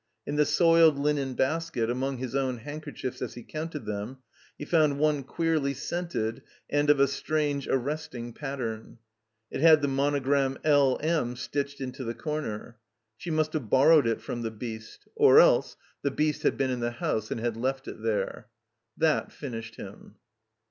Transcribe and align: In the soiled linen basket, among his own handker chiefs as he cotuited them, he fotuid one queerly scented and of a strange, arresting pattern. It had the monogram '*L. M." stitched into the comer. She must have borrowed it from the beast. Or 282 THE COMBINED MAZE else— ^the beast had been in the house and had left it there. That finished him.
In 0.25 0.35
the 0.35 0.47
soiled 0.47 0.97
linen 0.97 1.35
basket, 1.35 1.87
among 1.87 2.17
his 2.17 2.33
own 2.35 2.61
handker 2.61 2.91
chiefs 2.91 3.21
as 3.21 3.35
he 3.35 3.43
cotuited 3.43 3.85
them, 3.85 4.17
he 4.57 4.65
fotuid 4.65 4.97
one 4.97 5.21
queerly 5.21 5.75
scented 5.75 6.41
and 6.71 6.89
of 6.89 6.99
a 6.99 7.07
strange, 7.07 7.67
arresting 7.67 8.33
pattern. 8.33 8.97
It 9.51 9.61
had 9.61 9.83
the 9.83 9.87
monogram 9.87 10.57
'*L. 10.63 10.97
M." 11.03 11.35
stitched 11.35 11.79
into 11.81 12.03
the 12.03 12.15
comer. 12.15 12.77
She 13.15 13.29
must 13.29 13.53
have 13.53 13.69
borrowed 13.69 14.07
it 14.07 14.21
from 14.21 14.41
the 14.41 14.49
beast. 14.49 15.07
Or 15.15 15.35
282 15.35 15.37
THE 15.37 15.51
COMBINED 15.51 15.69
MAZE 15.69 15.69
else— 15.69 15.77
^the 16.13 16.17
beast 16.17 16.41
had 16.41 16.57
been 16.57 16.71
in 16.71 16.79
the 16.79 16.97
house 16.97 17.29
and 17.29 17.39
had 17.39 17.55
left 17.55 17.87
it 17.87 18.01
there. 18.01 18.47
That 18.97 19.31
finished 19.31 19.75
him. 19.75 20.15